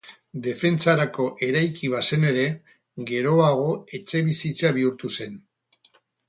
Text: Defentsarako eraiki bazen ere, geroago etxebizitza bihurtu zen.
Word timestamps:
Defentsarako 0.45 1.25
eraiki 1.47 1.89
bazen 1.95 2.25
ere, 2.29 2.45
geroago 3.11 3.69
etxebizitza 3.99 4.73
bihurtu 4.79 5.13
zen. 5.21 5.39